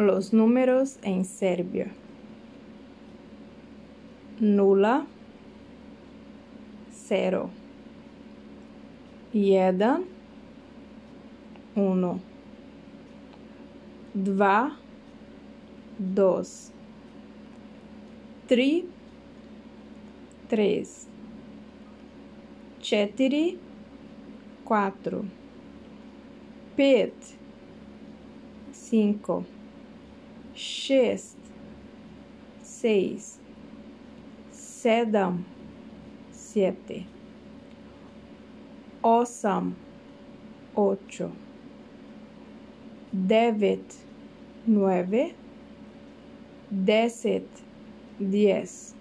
[0.00, 1.86] los números en serbio.
[4.40, 5.06] Nula,
[6.90, 7.50] cero,
[9.32, 10.04] jedan,
[11.76, 12.20] uno,
[14.14, 14.76] dva,
[15.98, 16.72] dos,
[18.48, 18.86] tri,
[20.48, 21.06] três,
[22.80, 23.58] četiri,
[24.64, 25.24] quatro,
[26.74, 27.14] pet,
[28.72, 29.44] cinco,
[30.60, 31.36] šest,
[32.62, 33.38] seis,
[34.52, 35.44] sedam,
[36.32, 37.04] siete,
[39.02, 39.74] osam,
[40.74, 41.30] ocho,
[43.12, 43.96] devet,
[44.66, 45.30] nueve,
[46.70, 47.64] deset,
[48.18, 48.99] diez.